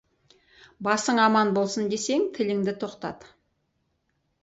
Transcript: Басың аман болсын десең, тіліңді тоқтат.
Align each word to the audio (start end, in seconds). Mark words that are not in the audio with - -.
Басың 0.87 1.21
аман 1.27 1.53
болсын 1.59 1.93
десең, 1.93 2.25
тіліңді 2.39 2.77
тоқтат. 2.87 3.33